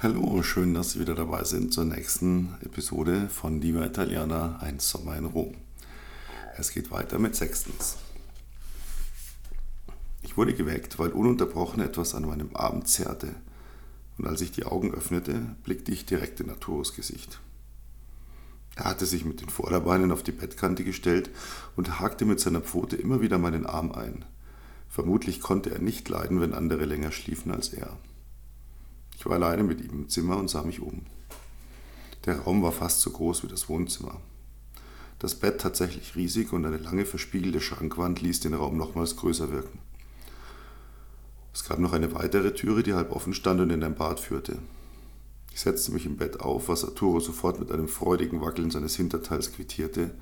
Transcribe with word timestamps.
Hallo, 0.00 0.44
schön, 0.44 0.74
dass 0.74 0.92
Sie 0.92 1.00
wieder 1.00 1.16
dabei 1.16 1.42
sind 1.42 1.74
zur 1.74 1.84
nächsten 1.84 2.54
Episode 2.64 3.28
von 3.28 3.60
Diva 3.60 3.84
Italiana, 3.84 4.60
ein 4.60 4.78
Sommer 4.78 5.16
in 5.16 5.24
Rom. 5.24 5.56
Es 6.56 6.70
geht 6.70 6.92
weiter 6.92 7.18
mit 7.18 7.34
sechstens. 7.34 7.96
Ich 10.22 10.36
wurde 10.36 10.54
geweckt, 10.54 11.00
weil 11.00 11.10
ununterbrochen 11.10 11.82
etwas 11.82 12.14
an 12.14 12.26
meinem 12.26 12.54
Abend 12.54 12.86
zerrte. 12.86 13.34
Und 14.18 14.28
als 14.28 14.40
ich 14.40 14.52
die 14.52 14.66
Augen 14.66 14.94
öffnete, 14.94 15.56
blickte 15.64 15.90
ich 15.90 16.06
direkt 16.06 16.38
in 16.38 16.50
Arturos 16.50 16.94
Gesicht. 16.94 17.40
Er 18.76 18.84
hatte 18.84 19.04
sich 19.04 19.24
mit 19.24 19.40
den 19.40 19.48
Vorderbeinen 19.48 20.12
auf 20.12 20.22
die 20.22 20.30
Bettkante 20.30 20.84
gestellt 20.84 21.28
und 21.74 21.98
hakte 21.98 22.24
mit 22.24 22.38
seiner 22.38 22.60
Pfote 22.60 22.94
immer 22.94 23.20
wieder 23.20 23.38
meinen 23.38 23.66
Arm 23.66 23.90
ein. 23.90 24.24
Vermutlich 24.88 25.40
konnte 25.40 25.72
er 25.72 25.80
nicht 25.80 26.08
leiden, 26.08 26.40
wenn 26.40 26.54
andere 26.54 26.84
länger 26.84 27.10
schliefen 27.10 27.50
als 27.50 27.70
er. 27.70 27.98
Ich 29.18 29.26
war 29.26 29.32
alleine 29.32 29.64
mit 29.64 29.80
ihm 29.80 29.90
im 29.90 30.08
Zimmer 30.08 30.36
und 30.36 30.48
sah 30.48 30.62
mich 30.62 30.78
um. 30.78 31.02
Der 32.24 32.38
Raum 32.38 32.62
war 32.62 32.70
fast 32.70 33.00
so 33.00 33.10
groß 33.10 33.42
wie 33.42 33.48
das 33.48 33.68
Wohnzimmer. 33.68 34.20
Das 35.18 35.34
Bett 35.34 35.60
tatsächlich 35.60 36.14
riesig 36.14 36.52
und 36.52 36.64
eine 36.64 36.76
lange 36.76 37.04
verspiegelte 37.04 37.60
Schrankwand 37.60 38.20
ließ 38.20 38.38
den 38.38 38.54
Raum 38.54 38.76
nochmals 38.76 39.16
größer 39.16 39.50
wirken. 39.50 39.80
Es 41.52 41.64
gab 41.64 41.80
noch 41.80 41.92
eine 41.92 42.14
weitere 42.14 42.54
Türe, 42.54 42.84
die 42.84 42.94
halb 42.94 43.10
offen 43.10 43.34
stand 43.34 43.60
und 43.60 43.70
in 43.70 43.82
ein 43.82 43.96
Bad 43.96 44.20
führte. 44.20 44.58
Ich 45.52 45.62
setzte 45.62 45.90
mich 45.90 46.06
im 46.06 46.16
Bett 46.16 46.38
auf, 46.38 46.68
was 46.68 46.84
Arturo 46.84 47.18
sofort 47.18 47.58
mit 47.58 47.72
einem 47.72 47.88
freudigen 47.88 48.40
Wackeln 48.40 48.70
seines 48.70 48.94
Hinterteils 48.94 49.52
quittierte, 49.52 50.12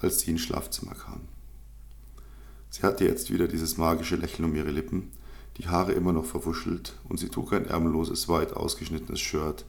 als 0.00 0.20
sie 0.20 0.30
ins 0.30 0.42
Schlafzimmer 0.42 0.94
kam. 0.94 1.22
Sie 2.70 2.82
hatte 2.82 3.04
jetzt 3.04 3.32
wieder 3.32 3.48
dieses 3.48 3.76
magische 3.76 4.14
Lächeln 4.14 4.44
um 4.44 4.54
ihre 4.54 4.70
Lippen 4.70 5.10
die 5.60 5.68
Haare 5.68 5.92
immer 5.92 6.14
noch 6.14 6.24
verwuschelt, 6.24 6.94
und 7.10 7.18
sie 7.20 7.28
trug 7.28 7.52
ein 7.52 7.66
ärmelloses, 7.66 8.28
weit 8.28 8.54
ausgeschnittenes 8.54 9.20
Shirt, 9.20 9.66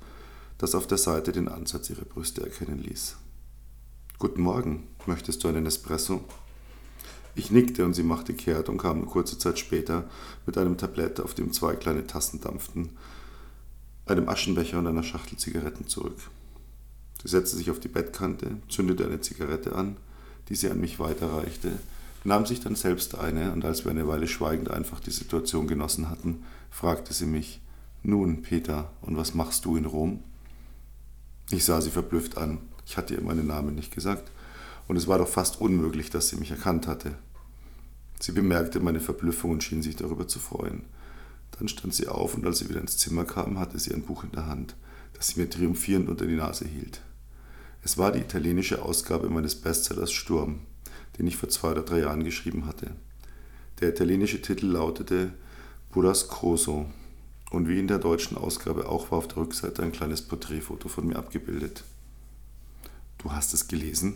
das 0.58 0.74
auf 0.74 0.88
der 0.88 0.98
Seite 0.98 1.34
den 1.34 1.50
Ansatz 1.50 1.90
ihrer 1.90 2.06
Brüste 2.06 2.42
erkennen 2.42 2.82
ließ. 2.82 3.18
Guten 4.18 4.42
Morgen, 4.42 4.88
möchtest 5.06 5.44
du 5.44 5.50
einen 5.50 5.66
Espresso? 5.66 6.24
Ich 7.36 7.52
nickte 7.52 7.84
und 7.84 7.94
sie 7.94 8.04
machte 8.04 8.34
kehrt 8.34 8.70
und 8.70 8.78
kam 8.78 9.06
kurze 9.06 9.38
Zeit 9.38 9.60
später 9.60 10.10
mit 10.46 10.58
einem 10.58 10.78
Tablett, 10.78 11.20
auf 11.20 11.34
dem 11.34 11.52
zwei 11.52 11.76
kleine 11.76 12.08
Tassen 12.08 12.40
dampften, 12.40 12.92
einem 14.06 14.30
Aschenbecher 14.30 14.80
und 14.80 14.88
einer 14.88 15.04
Schachtel 15.04 15.38
Zigaretten 15.38 15.90
zurück. 15.90 16.30
Sie 17.22 17.28
setzte 17.28 17.58
sich 17.58 17.70
auf 17.70 17.82
die 17.82 17.90
Bettkante, 17.90 18.58
zündete 18.70 19.06
eine 19.06 19.20
Zigarette 19.20 19.76
an, 19.76 19.98
die 20.48 20.56
sie 20.56 20.70
an 20.70 20.80
mich 20.80 21.00
weiterreichte 21.00 21.74
nahm 22.24 22.46
sich 22.46 22.60
dann 22.60 22.76
selbst 22.76 23.18
eine, 23.18 23.52
und 23.52 23.66
als 23.66 23.84
wir 23.84 23.92
eine 23.92 24.08
Weile 24.08 24.28
schweigend 24.28 24.70
einfach 24.70 25.00
die 25.00 25.12
Situation 25.12 25.68
genossen 25.68 26.10
hatten, 26.10 26.44
fragte 26.70 27.14
sie 27.14 27.26
mich, 27.26 27.62
nun, 28.04 28.42
Peter, 28.42 28.92
und 29.02 29.18
was 29.18 29.34
machst 29.34 29.66
du 29.66 29.76
in 29.78 29.86
Rom? 29.86 30.24
Ich 31.52 31.66
sah 31.66 31.82
sie 31.82 31.92
verblüfft 31.92 32.38
an. 32.38 32.60
Ich 32.86 32.98
hatte 32.98 33.14
ihr 33.14 33.22
meinen 33.22 33.48
Namen 33.48 33.76
nicht 33.76 33.94
gesagt, 33.94 34.32
und 34.88 34.96
es 34.96 35.08
war 35.08 35.18
doch 35.18 35.28
fast 35.28 35.62
unmöglich, 35.62 36.10
dass 36.10 36.30
sie 36.30 36.38
mich 36.38 36.52
erkannt 36.52 36.88
hatte. 36.88 37.16
Sie 38.20 38.32
bemerkte 38.32 38.80
meine 38.80 39.00
Verblüffung 39.00 39.52
und 39.52 39.64
schien 39.64 39.82
sich 39.82 39.96
darüber 39.96 40.28
zu 40.28 40.40
freuen. 40.40 40.84
Dann 41.58 41.68
stand 41.68 41.94
sie 41.94 42.08
auf, 42.08 42.36
und 42.36 42.46
als 42.46 42.60
sie 42.60 42.70
wieder 42.70 42.82
ins 42.82 42.98
Zimmer 42.98 43.26
kam, 43.26 43.60
hatte 43.60 43.80
sie 43.80 43.94
ein 43.94 44.04
Buch 44.04 44.24
in 44.24 44.32
der 44.32 44.48
Hand, 44.48 44.76
das 45.14 45.28
sie 45.28 45.40
mir 45.40 45.50
triumphierend 45.50 46.10
unter 46.10 46.26
die 46.26 46.36
Nase 46.36 46.66
hielt. 46.66 47.02
Es 47.84 47.98
war 47.98 48.12
die 48.12 48.20
italienische 48.20 48.82
Ausgabe 48.84 49.30
meines 49.30 49.56
Bestsellers 49.56 50.12
Sturm, 50.12 50.60
den 51.18 51.28
ich 51.28 51.38
vor 51.38 51.50
zwei 51.50 51.72
oder 51.72 51.84
drei 51.84 52.00
Jahren 52.00 52.24
geschrieben 52.24 52.66
hatte. 52.66 52.92
Der 53.80 53.90
italienische 53.90 54.42
Titel 54.42 54.68
lautete 54.68 55.34
Burrascoso 55.92 56.86
und 57.52 57.68
wie 57.68 57.80
in 57.80 57.88
der 57.88 58.00
deutschen 58.00 58.38
Ausgabe 58.38 58.88
auch 58.88 59.12
war 59.12 59.18
auf 59.18 59.28
der 59.28 59.38
Rückseite 59.38 59.84
ein 59.84 59.92
kleines 59.92 60.22
Porträtfoto 60.22 60.88
von 60.88 61.08
mir 61.08 61.18
abgebildet. 61.18 61.84
Du 63.18 63.32
hast 63.32 63.54
es 63.54 63.68
gelesen? 63.68 64.16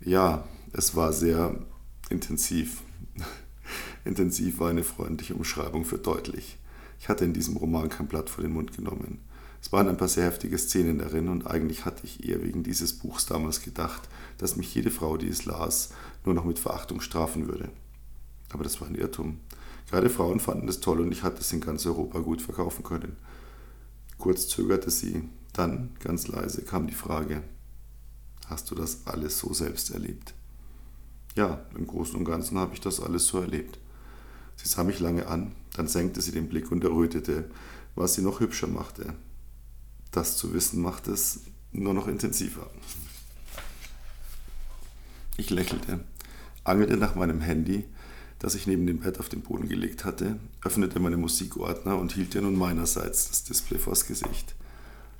Ja, 0.00 0.46
es 0.72 0.94
war 0.94 1.12
sehr 1.12 1.56
intensiv. 2.08 2.82
intensiv 4.04 4.60
war 4.60 4.70
eine 4.70 4.84
freundliche 4.84 5.34
Umschreibung 5.34 5.84
für 5.84 5.98
deutlich. 5.98 6.58
Ich 7.00 7.08
hatte 7.08 7.24
in 7.24 7.32
diesem 7.32 7.56
Roman 7.56 7.88
kein 7.88 8.06
Blatt 8.06 8.30
vor 8.30 8.42
den 8.42 8.52
Mund 8.52 8.76
genommen. 8.76 9.20
Es 9.60 9.72
waren 9.72 9.88
ein 9.88 9.96
paar 9.96 10.08
sehr 10.08 10.24
heftige 10.24 10.56
Szenen 10.56 10.98
darin 10.98 11.28
und 11.28 11.46
eigentlich 11.46 11.84
hatte 11.84 12.04
ich 12.04 12.28
eher 12.28 12.42
wegen 12.42 12.62
dieses 12.62 12.92
Buchs 12.92 13.26
damals 13.26 13.62
gedacht, 13.62 14.08
dass 14.38 14.56
mich 14.56 14.74
jede 14.74 14.90
Frau, 14.90 15.16
die 15.16 15.28
es 15.28 15.44
las, 15.44 15.90
nur 16.24 16.34
noch 16.34 16.44
mit 16.44 16.58
Verachtung 16.58 17.00
strafen 17.00 17.48
würde. 17.48 17.70
Aber 18.50 18.62
das 18.62 18.80
war 18.80 18.88
ein 18.88 18.94
Irrtum. 18.94 19.40
Gerade 19.90 20.10
Frauen 20.10 20.40
fanden 20.40 20.68
es 20.68 20.80
toll 20.80 21.00
und 21.00 21.12
ich 21.12 21.22
hatte 21.22 21.40
es 21.40 21.52
in 21.52 21.60
ganz 21.60 21.86
Europa 21.86 22.20
gut 22.20 22.42
verkaufen 22.42 22.84
können. 22.84 23.16
Kurz 24.18 24.48
zögerte 24.48 24.90
sie, 24.90 25.28
dann, 25.52 25.90
ganz 26.00 26.28
leise, 26.28 26.62
kam 26.62 26.86
die 26.86 26.94
Frage, 26.94 27.42
hast 28.46 28.70
du 28.70 28.74
das 28.74 29.06
alles 29.06 29.38
so 29.38 29.52
selbst 29.52 29.90
erlebt? 29.90 30.34
Ja, 31.36 31.64
im 31.76 31.86
Großen 31.86 32.16
und 32.16 32.24
Ganzen 32.24 32.58
habe 32.58 32.74
ich 32.74 32.80
das 32.80 33.00
alles 33.00 33.26
so 33.26 33.38
erlebt. 33.40 33.78
Sie 34.56 34.68
sah 34.68 34.84
mich 34.84 35.00
lange 35.00 35.26
an, 35.28 35.52
dann 35.74 35.88
senkte 35.88 36.20
sie 36.20 36.32
den 36.32 36.48
Blick 36.48 36.70
und 36.72 36.84
errötete, 36.84 37.50
was 37.94 38.14
sie 38.14 38.22
noch 38.22 38.40
hübscher 38.40 38.66
machte. 38.66 39.14
Das 40.12 40.36
zu 40.36 40.54
wissen 40.54 40.80
macht 40.80 41.08
es 41.08 41.40
nur 41.72 41.94
noch 41.94 42.08
intensiver. 42.08 42.70
Ich 45.36 45.50
lächelte, 45.50 46.00
angelte 46.64 46.96
nach 46.96 47.14
meinem 47.14 47.40
Handy, 47.40 47.84
das 48.38 48.54
ich 48.54 48.66
neben 48.66 48.86
dem 48.86 49.00
Bett 49.00 49.20
auf 49.20 49.28
den 49.28 49.42
Boden 49.42 49.68
gelegt 49.68 50.04
hatte, 50.04 50.38
öffnete 50.64 51.00
meine 51.00 51.16
Musikordner 51.16 51.96
und 51.96 52.12
hielt 52.12 52.34
dir 52.34 52.42
nun 52.42 52.56
meinerseits 52.56 53.28
das 53.28 53.44
Display 53.44 53.78
vors 53.78 54.06
Gesicht. 54.06 54.54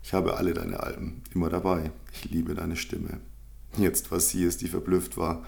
Ich 0.03 0.12
habe 0.12 0.37
alle 0.37 0.54
deine 0.54 0.81
Alben, 0.81 1.22
immer 1.34 1.50
dabei. 1.50 1.91
Ich 2.12 2.31
liebe 2.31 2.55
deine 2.55 2.76
Stimme. 2.76 3.20
Jetzt 3.76 4.10
war 4.10 4.20
sie 4.20 4.44
es, 4.44 4.56
die 4.56 4.69
verblüfft 4.69 5.16
war. 5.16 5.44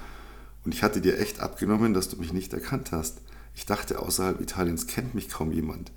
Und 0.65 0.75
ich 0.75 0.83
hatte 0.83 1.01
dir 1.01 1.19
echt 1.19 1.41
abgenommen, 1.41 1.95
dass 1.95 2.09
du 2.09 2.17
mich 2.17 2.33
nicht 2.33 2.53
erkannt 2.53 2.93
hast. 2.93 3.23
Ich 3.55 3.67
dachte, 3.67 4.01
außerhalb 4.01 4.41
Italiens 4.41 4.87
kennt 4.87 5.15
mich 5.15 5.29
kaum 5.29 5.53
jemand. 5.53 5.93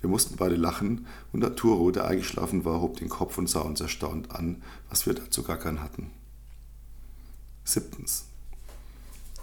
Wir 0.00 0.08
mussten 0.08 0.36
beide 0.36 0.54
lachen 0.54 1.06
und 1.32 1.44
Arturo, 1.44 1.90
der 1.90 2.06
eingeschlafen 2.06 2.64
war, 2.64 2.80
hob 2.80 2.98
den 2.98 3.08
Kopf 3.08 3.36
und 3.38 3.48
sah 3.48 3.60
uns 3.60 3.80
erstaunt 3.80 4.30
an, 4.30 4.62
was 4.88 5.06
wir 5.06 5.14
dazu 5.14 5.42
gackern 5.42 5.82
hatten. 5.82 6.10
Siebtens. 7.64 8.26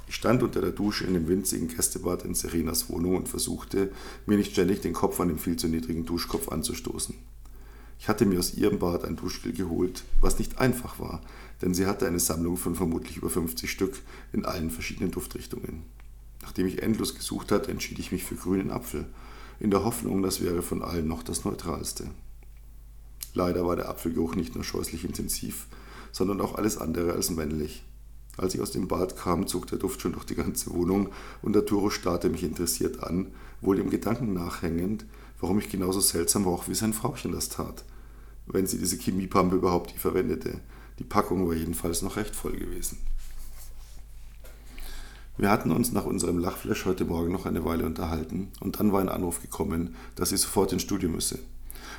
Ich 0.08 0.16
stand 0.16 0.44
unter 0.44 0.62
der 0.62 0.72
Dusche 0.72 1.06
in 1.06 1.14
dem 1.14 1.28
winzigen 1.28 1.68
Gästebad 1.68 2.24
in 2.24 2.36
Serenas 2.36 2.90
Wohnung 2.90 3.18
und 3.18 3.28
versuchte, 3.30 3.92
mir 4.26 4.38
nicht 4.38 4.54
ständig 4.54 4.82
den 4.82 4.94
Kopf 4.94 5.20
an 5.20 5.28
dem 5.28 5.40
viel 5.40 5.58
zu 5.58 5.68
niedrigen 5.68 6.06
Duschkopf 6.06 6.50
anzustoßen. 6.50 7.16
Ich 8.00 8.08
hatte 8.08 8.26
mir 8.26 8.40
aus 8.40 8.54
ihrem 8.54 8.80
Bad 8.80 9.04
ein 9.04 9.16
Duschgel 9.16 9.54
geholt, 9.54 10.04
was 10.22 10.38
nicht 10.38 10.60
einfach 10.60 11.00
war, 11.00 11.22
denn 11.62 11.74
sie 11.74 11.86
hatte 11.86 12.06
eine 12.06 12.20
Sammlung 12.20 12.58
von 12.58 12.76
vermutlich 12.76 13.18
über 13.18 13.30
50 13.30 13.70
Stück 13.70 14.02
in 14.32 14.46
allen 14.46 14.70
verschiedenen 14.70 15.12
Duftrichtungen. 15.12 15.84
Nachdem 16.42 16.68
ich 16.68 16.84
endlos 16.84 17.16
gesucht 17.16 17.52
hatte, 17.52 17.72
entschied 17.72 17.98
ich 17.98 18.12
mich 18.12 18.24
für 18.24 18.36
grünen 18.36 18.70
Apfel 18.70 19.08
in 19.60 19.72
der 19.72 19.84
Hoffnung, 19.84 20.22
das 20.22 20.42
wäre 20.42 20.62
von 20.62 20.82
allen 20.82 21.08
noch 21.08 21.24
das 21.24 21.46
Neutralste. 21.46 22.06
Leider 23.34 23.66
war 23.66 23.76
der 23.76 23.90
Apfelgeruch 23.90 24.36
nicht 24.36 24.56
nur 24.56 24.64
scheußlich 24.64 25.04
intensiv, 25.04 25.68
sondern 26.12 26.42
auch 26.42 26.56
alles 26.56 26.78
andere 26.78 27.14
als 27.14 27.30
männlich. 27.30 27.84
Als 28.38 28.54
ich 28.54 28.62
aus 28.62 28.72
dem 28.72 28.88
Bad 28.88 29.16
kam, 29.18 29.48
zog 29.48 29.68
der 29.68 29.78
Duft 29.78 30.02
schon 30.02 30.14
durch 30.14 30.26
die 30.26 30.36
ganze 30.36 30.72
Wohnung 30.72 31.10
und 31.42 31.56
Arturo 31.56 31.90
starrte 31.90 32.30
mich 32.30 32.44
interessiert 32.44 33.04
an, 33.04 33.28
wohl 33.62 33.78
dem 33.78 33.90
Gedanken 33.90 34.34
nachhängend, 34.34 35.06
warum 35.40 35.60
ich 35.60 35.70
genauso 35.70 36.00
seltsam 36.00 36.46
roch, 36.46 36.68
wie 36.68 36.76
sein 36.76 36.94
Frauchen 36.94 37.32
das 37.32 37.50
tat. 37.50 37.86
Wenn 38.46 38.68
sie 38.68 38.78
diese 38.78 38.98
Chemiepampe 38.98 39.56
überhaupt 39.56 39.92
nie 39.92 40.00
verwendete. 40.00 40.60
Die 41.00 41.04
Packung 41.04 41.48
war 41.48 41.56
jedenfalls 41.56 42.02
noch 42.02 42.16
recht 42.16 42.36
voll 42.36 42.54
gewesen. 42.54 43.00
Wir 45.38 45.52
hatten 45.52 45.72
uns 45.72 45.92
nach 45.92 46.06
unserem 46.06 46.38
Lachflash 46.38 46.86
heute 46.86 47.04
Morgen 47.04 47.34
noch 47.34 47.46
eine 47.46 47.66
Weile 47.66 47.86
unterhalten 47.86 48.54
und 48.62 48.80
dann 48.80 48.94
war 48.94 49.02
ein 49.02 49.10
Anruf 49.10 49.42
gekommen, 49.42 49.96
dass 50.16 50.30
sie 50.30 50.38
sofort 50.38 50.72
ins 50.72 50.84
Studio 50.84 51.10
müsse. 51.10 51.40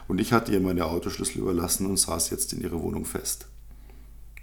Und 0.09 0.23
ich 0.23 0.33
hatte 0.33 0.53
ihr 0.53 0.61
meine 0.61 0.87
Autoschlüssel 0.87 1.43
überlassen 1.43 1.87
und 1.87 1.99
saß 1.99 2.31
jetzt 2.31 2.55
in 2.55 2.62
ihrer 2.62 2.81
Wohnung 2.81 3.05
fest. 3.05 3.47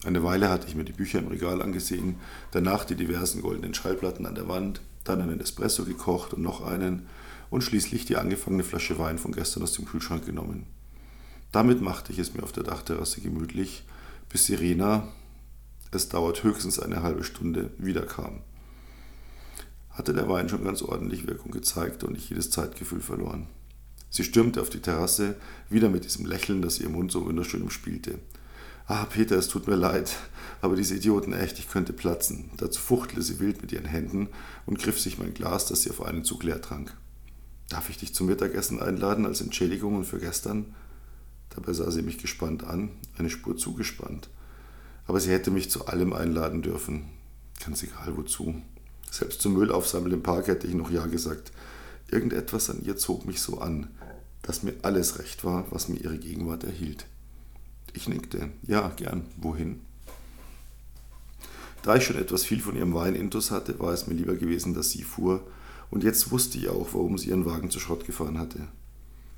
Eine 0.06 0.24
Weile 0.24 0.50
hatte 0.50 0.68
ich 0.68 0.76
mir 0.76 0.84
die 0.84 0.94
Bücher 0.94 1.20
im 1.20 1.28
Regal 1.28 1.64
angesehen, 1.64 2.18
danach 2.52 2.86
die 2.86 2.96
diversen 2.96 3.42
goldenen 3.42 3.74
Schallplatten 3.74 4.28
an 4.28 4.36
der 4.36 4.48
Wand, 4.48 4.82
dann 5.06 5.22
einen 5.22 5.40
Espresso 5.40 5.86
gekocht 5.86 6.34
und 6.34 6.44
noch 6.44 6.62
einen 6.62 7.08
und 7.50 7.64
schließlich 7.64 8.06
die 8.06 8.18
angefangene 8.18 8.64
Flasche 8.64 9.00
Wein 9.00 9.18
von 9.18 9.32
gestern 9.32 9.64
aus 9.64 9.74
dem 9.74 9.86
Kühlschrank 9.86 10.24
genommen. 10.24 10.68
Damit 11.52 11.82
machte 11.82 12.14
ich 12.14 12.20
es 12.20 12.36
mir 12.36 12.44
auf 12.44 12.52
der 12.52 12.64
Dachterrasse 12.64 13.22
gemütlich, 13.22 13.86
bis 14.30 14.46
Serena, 14.46 15.08
es 15.90 16.10
dauert 16.10 16.44
höchstens 16.44 16.80
eine 16.80 17.02
halbe 17.02 17.24
Stunde, 17.24 17.72
wiederkam 17.80 18.42
hatte 19.94 20.14
der 20.14 20.28
Wein 20.28 20.50
schon 20.50 20.64
ganz 20.64 20.82
ordentlich 20.82 21.28
Wirkung 21.28 21.52
gezeigt 21.52 22.04
und 22.04 22.18
ich 22.18 22.30
jedes 22.30 22.50
Zeitgefühl 22.50 23.02
verloren. 23.02 23.48
Sie 24.10 24.24
stürmte 24.24 24.62
auf 24.62 24.70
die 24.70 24.82
Terrasse, 24.82 25.36
wieder 25.70 25.90
mit 25.90 26.04
diesem 26.04 26.26
Lächeln, 26.26 26.62
das 26.62 26.80
ihr 26.80 26.90
Mund 26.90 27.12
so 27.12 27.26
wunderschön 27.26 27.64
umspielte. 27.64 28.20
Ah, 28.86 29.06
Peter, 29.06 29.38
es 29.38 29.48
tut 29.48 29.68
mir 29.68 29.76
leid, 29.76 30.16
aber 30.62 30.76
diese 30.76 30.96
Idioten 30.96 31.34
echt, 31.34 31.58
ich 31.58 31.70
könnte 31.70 31.94
platzen. 31.94 32.52
Dazu 32.58 32.82
fuchtelte 32.82 33.22
sie 33.22 33.40
wild 33.40 33.62
mit 33.62 33.72
ihren 33.72 33.86
Händen 33.86 34.28
und 34.66 34.78
griff 34.78 35.00
sich 35.00 35.18
mein 35.18 35.34
Glas, 35.34 35.68
das 35.68 35.84
sie 35.84 35.90
auf 35.90 36.04
einen 36.04 36.26
Zug 36.26 36.44
leer 36.44 36.62
trank. 36.62 36.96
Darf 37.70 37.90
ich 37.90 37.98
dich 37.98 38.14
zum 38.14 38.28
Mittagessen 38.28 38.82
einladen 38.82 39.26
als 39.26 39.42
Entschädigung 39.42 39.96
und 39.96 40.06
für 40.06 40.20
gestern? 40.20 40.76
Dabei 41.50 41.74
sah 41.74 41.90
sie 41.92 42.02
mich 42.02 42.18
gespannt 42.18 42.64
an, 42.64 42.92
eine 43.18 43.30
Spur 43.30 43.58
zugespannt. 43.58 44.30
Aber 45.08 45.20
sie 45.20 45.32
hätte 45.32 45.50
mich 45.50 45.72
zu 45.72 45.88
allem 45.88 46.14
einladen 46.14 46.62
dürfen. 46.62 47.10
Ganz 47.64 47.84
egal 47.84 48.18
wozu. 48.18 48.62
Selbst 49.14 49.44
zum 49.44 49.54
Müllaufsammeln 49.54 50.12
im 50.12 50.24
Park 50.24 50.48
hätte 50.48 50.66
ich 50.66 50.74
noch 50.74 50.90
Ja 50.90 51.06
gesagt. 51.06 51.52
Irgendetwas 52.10 52.72
an 52.72 52.82
ihr 52.84 52.98
zog 52.98 53.28
mich 53.28 53.42
so 53.42 53.60
an, 53.60 53.92
dass 54.42 54.64
mir 54.64 54.74
alles 54.82 55.20
recht 55.20 55.46
war, 55.46 55.68
was 55.70 55.88
mir 55.88 56.00
ihre 56.00 56.18
Gegenwart 56.18 56.64
erhielt. 56.64 57.06
Ich 57.94 58.10
nickte. 58.10 58.50
Ja, 58.64 58.88
gern. 58.96 59.28
Wohin? 59.38 59.82
Da 61.84 61.96
ich 61.96 62.06
schon 62.06 62.18
etwas 62.18 62.44
viel 62.44 62.60
von 62.60 62.76
ihrem 62.76 62.96
Wein 62.96 63.14
intus 63.14 63.52
hatte, 63.52 63.78
war 63.78 63.94
es 63.94 64.08
mir 64.08 64.16
lieber 64.16 64.34
gewesen, 64.34 64.74
dass 64.74 64.90
sie 64.90 65.04
fuhr, 65.04 65.46
und 65.92 66.04
jetzt 66.04 66.32
wusste 66.32 66.58
ich 66.58 66.70
auch, 66.70 66.88
warum 66.94 67.20
sie 67.20 67.30
ihren 67.30 67.46
Wagen 67.46 67.70
zu 67.70 67.80
Schrott 67.80 68.08
gefahren 68.08 68.40
hatte. 68.40 68.68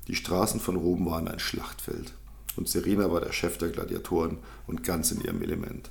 Die 0.08 0.16
Straßen 0.16 0.58
von 0.58 0.76
Rom 0.76 1.04
waren 1.04 1.28
ein 1.28 1.38
Schlachtfeld, 1.38 2.14
und 2.56 2.66
Serena 2.66 3.12
war 3.12 3.20
der 3.20 3.32
Chef 3.32 3.58
der 3.58 3.68
Gladiatoren 3.68 4.38
und 4.66 4.84
ganz 4.84 5.10
in 5.10 5.20
ihrem 5.20 5.42
Element. 5.42 5.90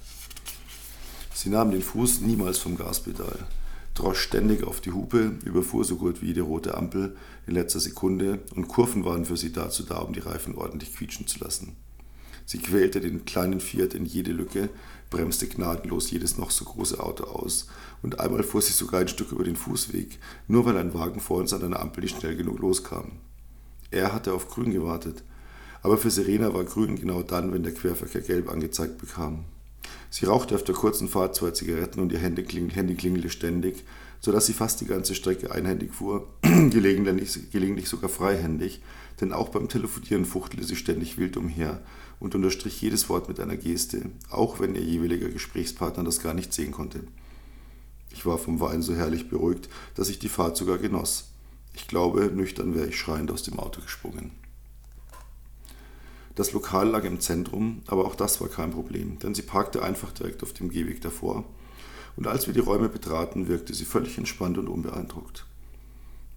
Sie 1.36 1.50
nahm 1.50 1.70
den 1.70 1.84
Fuß 1.84 2.22
niemals 2.22 2.58
vom 2.58 2.78
Gaspedal, 2.78 3.46
drosch 3.96 4.20
ständig 4.20 4.64
auf 4.64 4.82
die 4.82 4.92
Hupe, 4.92 5.40
überfuhr 5.46 5.84
so 5.84 5.96
gut 5.96 6.22
wie 6.22 6.34
die 6.34 6.42
rote 6.42 6.76
Ampel 6.76 7.16
in 7.48 7.56
letzter 7.56 7.80
Sekunde 7.80 8.40
und 8.56 8.68
Kurven 8.68 9.06
waren 9.06 9.26
für 9.26 9.38
sie 9.38 9.52
dazu 9.52 9.84
da, 9.84 9.98
um 10.00 10.14
die 10.14 10.20
Reifen 10.20 10.56
ordentlich 10.56 10.94
quietschen 10.94 11.28
zu 11.28 11.40
lassen. 11.40 11.76
Sie 12.46 12.60
quälte 12.60 13.02
den 13.02 13.26
kleinen 13.26 13.60
Fiat 13.60 13.96
in 13.96 14.06
jede 14.06 14.32
Lücke, 14.32 14.70
bremste 15.10 15.48
gnadenlos 15.48 16.12
jedes 16.12 16.38
noch 16.38 16.52
so 16.52 16.66
große 16.66 17.00
Auto 17.00 17.24
aus 17.24 17.68
und 18.04 18.20
einmal 18.20 18.44
fuhr 18.44 18.62
sie 18.62 18.74
sogar 18.74 19.00
ein 19.00 19.08
Stück 19.08 19.32
über 19.32 19.44
den 19.44 19.56
Fußweg, 19.56 20.20
nur 20.48 20.66
weil 20.66 20.78
ein 20.78 20.94
Wagen 20.94 21.20
vor 21.20 21.38
uns 21.38 21.54
an 21.54 21.64
einer 21.64 21.80
Ampel 21.80 22.04
nicht 22.04 22.20
schnell 22.20 22.36
genug 22.36 22.60
loskam. 22.60 23.14
Er 23.90 24.14
hatte 24.14 24.34
auf 24.34 24.50
Grün 24.50 24.72
gewartet, 24.72 25.24
aber 25.82 25.98
für 25.98 26.12
Serena 26.12 26.54
war 26.54 26.66
Grün 26.66 26.98
genau 26.98 27.24
dann, 27.24 27.54
wenn 27.54 27.64
der 27.64 27.74
Querverkehr 27.74 28.22
gelb 28.22 28.50
angezeigt 28.50 28.98
bekam. 28.98 29.46
Sie 30.10 30.26
rauchte 30.26 30.56
auf 30.56 30.64
der 30.64 30.76
kurzen 30.76 31.08
Fahrt 31.08 31.36
zwei 31.36 31.52
Zigaretten 31.52 32.00
und 32.00 32.12
ihr 32.12 32.20
Handy, 32.20 32.44
klingelte 32.44 33.30
ständig, 33.30 33.84
sodass 34.20 34.46
sie 34.46 34.54
fast 34.54 34.82
die 34.82 34.86
ganze 34.86 35.16
Strecke 35.16 35.52
einhändig 35.52 35.94
fuhr, 35.94 36.28
gelegentlich, 36.42 37.52
gelegentlich 37.52 37.90
sogar 37.90 38.10
freihändig, 38.10 38.82
denn 39.20 39.34
auch 39.34 39.50
beim 39.50 39.70
Telefonieren 39.70 40.26
fuchtelte 40.26 40.66
sie 40.66 40.76
ständig 40.76 41.18
wild 41.18 41.38
umher 41.38 41.82
und 42.20 42.36
unterstrich 42.36 42.82
jedes 42.82 43.10
Wort 43.10 43.28
mit 43.28 43.40
einer 43.40 43.58
Geste, 43.58 44.10
auch 44.30 44.60
wenn 44.60 44.76
ihr 44.76 44.84
jeweiliger 44.84 45.30
Gesprächspartner 45.30 46.04
das 46.04 46.22
gar 46.22 46.34
nicht 46.34 46.54
sehen 46.54 46.72
konnte. 46.72 47.02
Ich 48.12 48.26
war 48.26 48.38
vom 48.38 48.60
Wein 48.62 48.82
so 48.82 48.96
herrlich 48.96 49.30
beruhigt, 49.30 49.70
dass 49.96 50.10
ich 50.10 50.20
die 50.20 50.30
Fahrt 50.30 50.56
sogar 50.56 50.78
genoss. 50.78 51.32
Ich 51.74 51.88
glaube, 51.88 52.32
nüchtern 52.34 52.74
wäre 52.74 52.88
ich 52.88 52.98
schreiend 52.98 53.30
aus 53.32 53.44
dem 53.44 53.60
Auto 53.60 53.82
gesprungen. 53.82 54.32
Das 56.36 56.52
Lokal 56.52 56.90
lag 56.90 57.04
im 57.06 57.22
Zentrum, 57.22 57.82
aber 57.88 58.06
auch 58.06 58.16
das 58.16 58.42
war 58.42 58.50
kein 58.50 58.72
Problem, 58.72 59.20
denn 59.20 59.34
sie 59.34 59.42
parkte 59.42 59.82
einfach 59.82 60.12
direkt 60.12 60.44
auf 60.44 60.54
dem 60.54 60.70
Gehweg 60.70 61.02
davor, 61.02 61.46
und 62.18 62.28
als 62.28 62.48
wir 62.48 62.54
die 62.54 62.62
Räume 62.62 62.90
betraten, 62.90 63.48
wirkte 63.48 63.74
sie 63.74 63.86
völlig 63.86 64.18
entspannt 64.18 64.58
und 64.58 64.70
unbeeindruckt. 64.70 65.46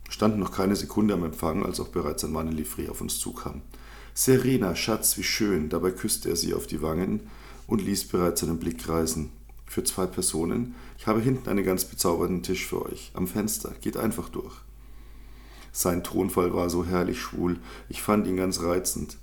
Standen 0.08 0.40
noch 0.40 0.52
keine 0.52 0.74
Sekunde 0.74 1.14
am 1.14 1.24
Empfang, 1.24 1.64
als 1.64 1.80
auch 1.80 1.88
bereits 1.88 2.24
ein 2.24 2.32
Mann 2.32 2.48
in 2.48 2.56
Livree 2.56 2.88
auf 2.88 3.00
uns 3.00 3.18
zukam. 3.18 3.62
Serena, 4.14 4.74
Schatz, 4.74 5.16
wie 5.18 5.22
schön! 5.22 5.68
Dabei 5.68 5.92
küsste 5.92 6.30
er 6.30 6.36
sie 6.36 6.54
auf 6.54 6.66
die 6.66 6.82
Wangen 6.82 7.20
und 7.66 7.82
ließ 7.82 8.08
bereits 8.08 8.40
seinen 8.40 8.58
Blick 8.58 8.88
reisen. 8.88 9.30
Für 9.66 9.84
zwei 9.84 10.06
Personen. 10.06 10.74
Ich 10.98 11.06
habe 11.06 11.20
hinten 11.20 11.48
einen 11.48 11.64
ganz 11.64 11.84
bezaubernden 11.84 12.42
Tisch 12.42 12.66
für 12.66 12.84
euch. 12.86 13.12
Am 13.14 13.28
Fenster. 13.28 13.74
Geht 13.82 13.98
einfach 13.98 14.30
durch. 14.30 14.54
Sein 15.72 16.02
Tonfall 16.02 16.54
war 16.54 16.70
so 16.70 16.84
herrlich 16.84 17.20
schwul. 17.20 17.60
Ich 17.88 18.02
fand 18.02 18.26
ihn 18.26 18.38
ganz 18.38 18.62
reizend. 18.62 19.18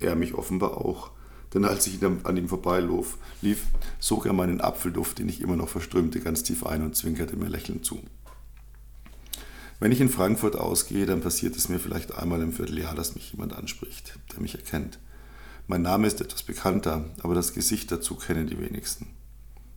Er 0.00 0.14
mich 0.14 0.34
offenbar 0.34 0.78
auch. 0.78 1.10
Denn 1.54 1.64
als 1.64 1.86
ich 1.86 1.98
an 2.04 2.36
ihm 2.36 2.48
vorbeilief, 2.48 3.16
lief, 3.40 3.64
sog 3.98 4.26
er 4.26 4.32
meinen 4.32 4.60
Apfelduft, 4.60 5.18
den 5.18 5.28
ich 5.28 5.40
immer 5.40 5.56
noch 5.56 5.68
verströmte, 5.68 6.20
ganz 6.20 6.42
tief 6.42 6.66
ein 6.66 6.82
und 6.82 6.94
zwinkerte 6.94 7.36
mir 7.36 7.48
lächelnd 7.48 7.84
zu. 7.84 8.00
Wenn 9.80 9.92
ich 9.92 10.00
in 10.00 10.08
Frankfurt 10.08 10.56
ausgehe, 10.56 11.06
dann 11.06 11.20
passiert 11.20 11.56
es 11.56 11.68
mir 11.68 11.78
vielleicht 11.78 12.12
einmal 12.12 12.42
im 12.42 12.52
Vierteljahr, 12.52 12.94
dass 12.94 13.14
mich 13.14 13.32
jemand 13.32 13.54
anspricht, 13.54 14.18
der 14.32 14.40
mich 14.40 14.56
erkennt. 14.56 14.98
Mein 15.68 15.82
Name 15.82 16.06
ist 16.06 16.20
etwas 16.20 16.42
bekannter, 16.42 17.04
aber 17.22 17.34
das 17.34 17.54
Gesicht 17.54 17.92
dazu 17.92 18.16
kennen 18.16 18.46
die 18.46 18.58
wenigsten. 18.58 19.06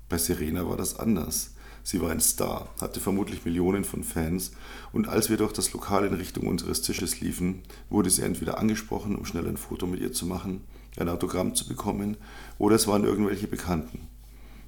Bei 0.09 0.18
Serena 0.18 0.68
war 0.68 0.77
das 0.77 0.97
anders. 0.97 1.53
Sie 1.83 2.01
war 2.01 2.12
ein 2.12 2.22
Star, 2.22 2.69
hatte 2.80 3.00
vermutlich 3.00 3.45
Millionen 3.45 3.83
von 3.83 4.04
Fans, 4.04 4.51
und 4.94 5.07
als 5.07 5.30
wir 5.30 5.38
durch 5.38 5.54
das 5.54 5.74
Lokal 5.74 6.06
in 6.06 6.13
Richtung 6.13 6.48
unseres 6.48 6.81
Tisches 6.81 7.19
liefen, 7.22 7.63
wurde 7.89 8.10
sie 8.10 8.22
entweder 8.22 8.57
angesprochen, 8.60 9.16
um 9.16 9.25
schnell 9.25 9.48
ein 9.48 9.57
Foto 9.57 9.88
mit 9.88 10.00
ihr 10.00 10.13
zu 10.13 10.25
machen, 10.25 10.62
ein 10.98 11.10
Autogramm 11.10 11.56
zu 11.56 11.68
bekommen, 11.68 12.18
oder 12.57 12.75
es 12.75 12.88
waren 12.88 13.04
irgendwelche 13.04 13.48
Bekannten. 13.48 14.07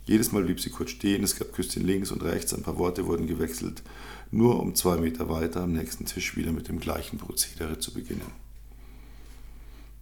Jedes 0.06 0.32
Mal 0.32 0.44
blieb 0.44 0.60
sie 0.60 0.70
kurz 0.70 0.90
stehen, 0.90 1.24
es 1.24 1.38
gab 1.38 1.54
Küsschen 1.54 1.86
links 1.86 2.12
und 2.12 2.24
rechts, 2.24 2.54
ein 2.54 2.64
paar 2.64 2.78
Worte 2.78 3.06
wurden 3.06 3.28
gewechselt, 3.28 3.84
nur 4.32 4.60
um 4.60 4.76
zwei 4.76 4.98
Meter 4.98 5.30
weiter 5.30 5.62
am 5.62 5.72
nächsten 5.72 6.06
Tisch 6.06 6.36
wieder 6.36 6.52
mit 6.52 6.68
dem 6.68 6.80
gleichen 6.80 7.20
Prozedere 7.20 7.80
zu 7.80 7.94
beginnen. 7.94 8.44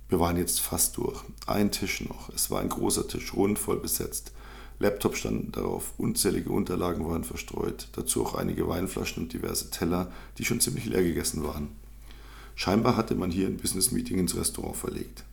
Wir 0.10 0.20
waren 0.20 0.38
jetzt 0.38 0.60
fast 0.60 0.98
durch. 0.98 1.24
Ein 1.48 1.72
Tisch 1.72 2.02
noch. 2.02 2.30
Es 2.36 2.52
war 2.52 2.60
ein 2.60 2.68
großer 2.68 3.08
Tisch, 3.08 3.34
rund 3.34 3.58
voll 3.58 3.78
besetzt. 3.80 4.34
Laptop 4.82 5.16
standen 5.16 5.52
darauf, 5.52 5.94
unzählige 5.98 6.50
Unterlagen 6.50 7.08
waren 7.08 7.24
verstreut, 7.24 7.88
dazu 7.94 8.24
auch 8.24 8.34
einige 8.34 8.68
Weinflaschen 8.68 9.24
und 9.24 9.34
diverse 9.34 9.70
Teller, 9.70 10.12
die 10.38 10.46
schon 10.46 10.60
ziemlich 10.60 10.86
leer 10.86 11.04
gegessen 11.04 11.44
waren. 11.44 11.70
Scheinbar 12.56 12.98
hatte 12.98 13.16
man 13.16 13.32
hier 13.32 13.48
ein 13.48 13.58
Business-Meeting 13.58 14.18
ins 14.20 14.36
Restaurant 14.36 14.76
verlegt. 14.76 15.24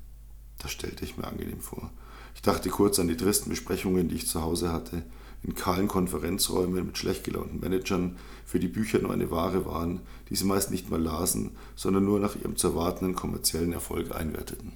Das 0.59 0.71
stellte 0.71 1.05
ich 1.05 1.17
mir 1.17 1.27
angenehm 1.27 1.61
vor. 1.61 1.91
Ich 2.35 2.43
dachte 2.43 2.69
kurz 2.69 2.99
an 2.99 3.09
die 3.09 3.17
tristen 3.17 3.51
Besprechungen, 3.51 4.09
die 4.09 4.17
ich 4.17 4.29
zu 4.29 4.43
Hause 4.43 4.71
hatte, 4.71 5.03
in 5.43 5.55
kahlen 5.55 5.89
Konferenzräumen 5.89 6.85
mit 6.87 6.99
schlecht 6.99 7.25
gelaunten 7.25 7.61
Managern, 7.61 8.17
für 8.45 8.61
die 8.61 8.69
Bücher 8.69 8.99
nur 8.99 9.13
eine 9.13 9.31
Ware 9.31 9.65
waren, 9.67 10.01
die 10.29 10.37
sie 10.37 10.45
meist 10.45 10.71
nicht 10.71 10.91
mal 10.91 11.01
lasen, 11.01 11.53
sondern 11.75 12.05
nur 12.05 12.21
nach 12.21 12.37
ihrem 12.37 12.57
zu 12.57 12.69
erwartenden 12.69 13.15
kommerziellen 13.17 13.73
Erfolg 13.73 14.15
einwerteten. 14.15 14.73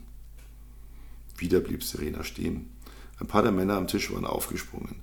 Wieder 1.37 1.61
blieb 1.61 1.83
Serena 1.85 2.25
stehen. 2.25 2.71
Ein 3.19 3.27
paar 3.27 3.43
der 3.43 3.53
Männer 3.53 3.77
am 3.77 3.87
Tisch 3.87 4.13
waren 4.13 4.25
aufgesprungen. 4.25 4.97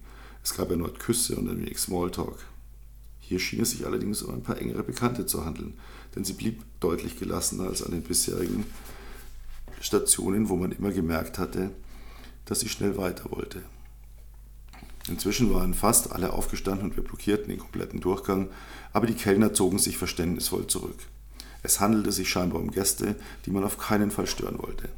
Es 0.43 0.55
gab 0.55 0.71
erneut 0.71 0.99
Küsse 0.99 1.35
und 1.35 1.49
ein 1.49 1.59
wenig 1.59 1.79
Smalltalk. 1.79 2.37
Hier 3.19 3.39
schien 3.39 3.61
es 3.61 3.71
sich 3.71 3.85
allerdings 3.85 4.23
um 4.23 4.33
ein 4.33 4.43
paar 4.43 4.57
engere 4.57 4.83
Bekannte 4.83 5.25
zu 5.25 5.45
handeln, 5.45 5.77
denn 6.15 6.23
sie 6.23 6.33
blieb 6.33 6.63
deutlich 6.79 7.19
gelassener 7.19 7.65
als 7.65 7.83
an 7.83 7.91
den 7.91 8.01
bisherigen 8.01 8.65
Stationen, 9.81 10.49
wo 10.49 10.55
man 10.55 10.71
immer 10.71 10.91
gemerkt 10.91 11.37
hatte, 11.37 11.71
dass 12.45 12.61
sie 12.61 12.69
schnell 12.69 12.97
weiter 12.97 13.29
wollte. 13.31 13.61
Inzwischen 15.07 15.53
waren 15.53 15.73
fast 15.73 16.11
alle 16.11 16.33
aufgestanden 16.33 16.89
und 16.89 16.95
wir 16.95 17.03
blockierten 17.03 17.49
den 17.49 17.59
kompletten 17.59 17.99
Durchgang, 17.99 18.49
aber 18.93 19.07
die 19.07 19.13
Kellner 19.13 19.53
zogen 19.53 19.79
sich 19.79 19.97
verständnisvoll 19.97 20.67
zurück. 20.67 20.97
Es 21.63 21.79
handelte 21.79 22.11
sich 22.11 22.29
scheinbar 22.29 22.61
um 22.61 22.71
Gäste, 22.71 23.15
die 23.45 23.51
man 23.51 23.63
auf 23.63 23.77
keinen 23.77 24.11
Fall 24.11 24.27
stören 24.27 24.59
wollte. 24.59 24.89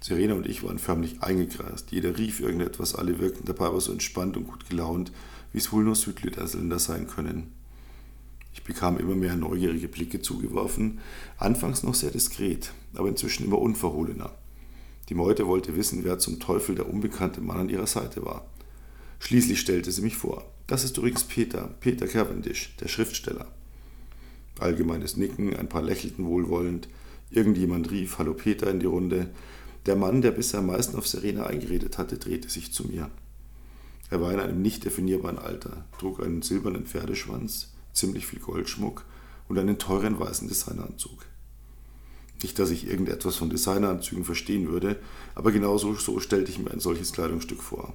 Serena 0.00 0.34
und 0.34 0.46
ich 0.46 0.62
waren 0.62 0.78
förmlich 0.78 1.22
eingekreist. 1.22 1.90
Jeder 1.90 2.16
rief 2.16 2.40
irgendetwas, 2.40 2.94
alle 2.94 3.18
wirkten 3.18 3.44
dabei 3.46 3.66
aber 3.66 3.80
so 3.80 3.92
entspannt 3.92 4.36
und 4.36 4.46
gut 4.46 4.68
gelaunt, 4.68 5.12
wie 5.52 5.58
es 5.58 5.72
wohl 5.72 5.84
nur 5.84 5.96
Südlederländer 5.96 6.78
sein 6.78 7.08
können. 7.08 7.52
Ich 8.52 8.62
bekam 8.62 8.98
immer 8.98 9.14
mehr 9.14 9.36
neugierige 9.36 9.88
Blicke 9.88 10.20
zugeworfen, 10.20 11.00
anfangs 11.36 11.82
noch 11.82 11.94
sehr 11.94 12.10
diskret, 12.10 12.72
aber 12.94 13.08
inzwischen 13.08 13.44
immer 13.44 13.58
unverhohlener. 13.58 14.32
Die 15.08 15.14
Meute 15.14 15.46
wollte 15.46 15.76
wissen, 15.76 16.04
wer 16.04 16.18
zum 16.18 16.38
Teufel 16.38 16.74
der 16.74 16.88
unbekannte 16.88 17.40
Mann 17.40 17.58
an 17.58 17.68
ihrer 17.68 17.86
Seite 17.86 18.24
war. 18.24 18.46
Schließlich 19.20 19.60
stellte 19.60 19.90
sie 19.90 20.02
mich 20.02 20.16
vor. 20.16 20.44
Das 20.66 20.84
ist 20.84 20.98
übrigens 20.98 21.24
Peter, 21.24 21.70
Peter 21.80 22.06
Cavendish, 22.06 22.76
der 22.80 22.88
Schriftsteller. 22.88 23.46
Allgemeines 24.58 25.16
Nicken, 25.16 25.56
ein 25.56 25.68
paar 25.68 25.82
lächelten 25.82 26.26
wohlwollend. 26.26 26.88
Irgendjemand 27.30 27.90
rief 27.90 28.18
Hallo 28.18 28.34
Peter 28.34 28.70
in 28.70 28.80
die 28.80 28.86
Runde. 28.86 29.30
Der 29.86 29.96
Mann, 29.96 30.22
der 30.22 30.32
bisher 30.32 30.60
am 30.60 30.66
meisten 30.66 30.96
auf 30.96 31.06
Serena 31.06 31.46
eingeredet 31.46 31.98
hatte, 31.98 32.18
drehte 32.18 32.48
sich 32.48 32.72
zu 32.72 32.84
mir. 32.84 33.10
Er 34.10 34.20
war 34.20 34.32
in 34.32 34.40
einem 34.40 34.62
nicht 34.62 34.84
definierbaren 34.84 35.38
Alter, 35.38 35.84
trug 35.98 36.22
einen 36.22 36.42
silbernen 36.42 36.86
Pferdeschwanz, 36.86 37.72
ziemlich 37.92 38.26
viel 38.26 38.38
Goldschmuck 38.38 39.04
und 39.48 39.58
einen 39.58 39.78
teuren 39.78 40.18
weißen 40.18 40.48
Designeranzug. 40.48 41.26
Nicht, 42.42 42.58
dass 42.58 42.70
ich 42.70 42.88
irgendetwas 42.88 43.36
von 43.36 43.50
Designeranzügen 43.50 44.24
verstehen 44.24 44.68
würde, 44.68 44.96
aber 45.34 45.50
genauso 45.50 45.94
so 45.94 46.20
stellte 46.20 46.50
ich 46.50 46.58
mir 46.58 46.70
ein 46.70 46.80
solches 46.80 47.12
Kleidungsstück 47.12 47.62
vor. 47.62 47.94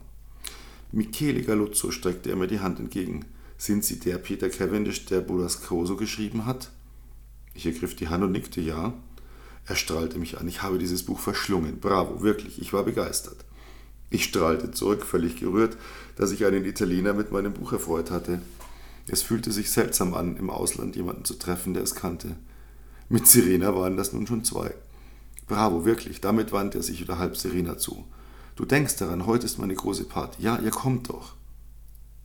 Michele 0.91 1.41
Galuzzo 1.41 1.91
streckte 1.91 2.29
er 2.29 2.35
mir 2.35 2.47
die 2.47 2.59
Hand 2.59 2.79
entgegen. 2.79 3.25
Sind 3.57 3.85
Sie 3.85 3.99
der 3.99 4.17
Peter 4.17 4.49
Cavendish, 4.49 5.05
der 5.05 5.21
Burascoso 5.21 5.95
geschrieben 5.95 6.45
hat? 6.45 6.71
Ich 7.53 7.65
ergriff 7.65 7.95
die 7.95 8.09
Hand 8.09 8.23
und 8.23 8.31
nickte 8.31 8.61
ja. 8.61 8.93
Er 9.65 9.75
strahlte 9.75 10.19
mich 10.19 10.39
an. 10.39 10.47
Ich 10.47 10.61
habe 10.61 10.77
dieses 10.77 11.03
Buch 11.03 11.19
verschlungen. 11.19 11.79
Bravo, 11.79 12.21
wirklich, 12.21 12.61
ich 12.61 12.73
war 12.73 12.83
begeistert. 12.83 13.45
Ich 14.09 14.25
strahlte 14.25 14.71
zurück, 14.71 15.05
völlig 15.05 15.39
gerührt, 15.39 15.77
dass 16.15 16.31
ich 16.31 16.45
einen 16.45 16.65
Italiener 16.65 17.13
mit 17.13 17.31
meinem 17.31 17.53
Buch 17.53 17.73
erfreut 17.73 18.11
hatte. 18.11 18.41
Es 19.07 19.21
fühlte 19.21 19.51
sich 19.51 19.71
seltsam 19.71 20.13
an, 20.13 20.37
im 20.37 20.49
Ausland 20.49 20.95
jemanden 20.95 21.25
zu 21.25 21.33
treffen, 21.33 21.73
der 21.73 21.83
es 21.83 21.95
kannte. 21.95 22.35
Mit 23.09 23.27
Sirena 23.27 23.75
waren 23.75 23.97
das 23.97 24.13
nun 24.13 24.27
schon 24.27 24.43
zwei. 24.43 24.73
Bravo, 25.47 25.85
wirklich. 25.85 26.21
Damit 26.21 26.51
wandte 26.51 26.79
er 26.79 26.83
sich 26.83 27.01
wieder 27.01 27.17
halb 27.17 27.35
Serena 27.37 27.77
zu. 27.77 28.05
Du 28.55 28.65
denkst 28.65 28.97
daran, 28.97 29.25
heute 29.25 29.45
ist 29.45 29.57
meine 29.57 29.75
große 29.75 30.05
Party. 30.05 30.43
Ja, 30.43 30.59
ihr 30.59 30.71
kommt 30.71 31.09
doch. 31.09 31.35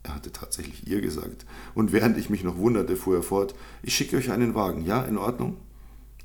Er 0.03 0.15
hatte 0.15 0.31
tatsächlich 0.31 0.87
ihr 0.87 1.01
gesagt. 1.01 1.47
Und 1.75 1.93
während 1.93 2.19
ich 2.19 2.31
mich 2.31 2.45
noch 2.45 2.59
wunderte, 2.59 2.97
fuhr 2.97 3.17
er 3.17 3.23
fort, 3.23 3.55
ich 3.83 3.97
schicke 3.97 4.17
euch 4.17 4.31
einen 4.31 4.55
Wagen. 4.55 4.85
Ja, 4.85 5.03
in 5.03 5.19
Ordnung? 5.19 5.57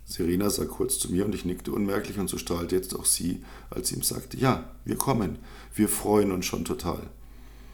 Serena 0.05 0.49
sah 0.49 0.65
kurz 0.65 0.99
zu 0.99 1.11
mir 1.11 1.25
und 1.25 1.33
ich 1.33 1.45
nickte 1.45 1.71
unmerklich 1.71 2.19
und 2.19 2.29
so 2.29 2.37
strahlte 2.37 2.75
jetzt 2.75 2.95
auch 2.95 3.05
sie, 3.05 3.43
als 3.69 3.89
sie 3.89 3.95
ihm 3.95 4.03
sagte, 4.03 4.37
ja, 4.37 4.69
wir 4.85 4.97
kommen. 4.97 5.37
Wir 5.73 5.89
freuen 5.89 6.31
uns 6.31 6.45
schon 6.45 6.65
total. 6.65 7.09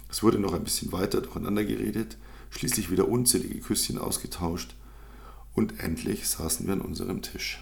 Es 0.09 0.23
wurde 0.23 0.39
noch 0.39 0.53
ein 0.53 0.63
bisschen 0.63 0.91
weiter 0.91 1.21
durcheinander 1.21 1.65
geredet, 1.65 2.17
schließlich 2.51 2.91
wieder 2.91 3.07
unzählige 3.07 3.59
Küsschen 3.59 3.97
ausgetauscht 3.97 4.75
und 5.53 5.79
endlich 5.79 6.27
saßen 6.27 6.65
wir 6.65 6.73
an 6.73 6.81
unserem 6.81 7.21
Tisch. 7.21 7.61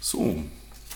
So, 0.00 0.42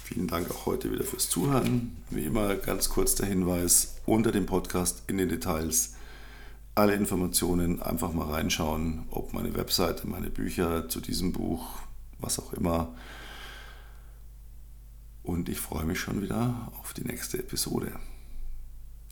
vielen 0.05 0.27
Dank 0.27 0.51
auch 0.51 0.67
heute 0.67 0.93
wieder 0.93 1.05
fürs 1.05 1.29
Zuhören. 1.29 1.97
Wie 2.11 2.25
immer 2.25 2.57
ganz 2.57 2.89
kurz 2.89 3.15
der 3.15 3.27
Hinweis 3.27 3.97
unter 4.07 4.33
dem 4.33 4.47
Podcast 4.47 5.03
in 5.07 5.19
den 5.19 5.29
Details. 5.29 5.95
Alle 6.75 6.95
Informationen 6.95 7.83
einfach 7.83 8.13
mal 8.13 8.31
reinschauen, 8.31 9.07
ob 9.11 9.33
meine 9.33 9.55
Webseite, 9.55 10.07
meine 10.07 10.31
Bücher 10.31 10.89
zu 10.89 11.01
diesem 11.01 11.33
Buch, 11.33 11.81
was 12.19 12.39
auch 12.39 12.53
immer. 12.53 12.95
Und 15.23 15.49
ich 15.49 15.61
freue 15.61 15.85
mich 15.85 16.01
schon 16.01 16.23
wieder 16.23 16.73
auf 16.81 16.95
die 16.95 17.05
nächste 17.05 17.39
Episode. 17.39 17.93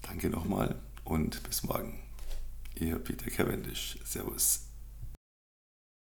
Danke 0.03 0.31
nochmal 0.31 0.77
und 1.05 1.43
bis 1.43 1.63
morgen. 1.65 1.99
Ihr 2.75 2.99
Peter 2.99 3.31
Cavendish. 3.31 3.99
Servus. 4.05 4.68